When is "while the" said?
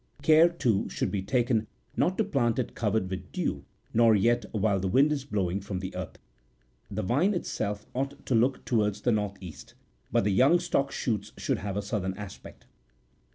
4.51-4.87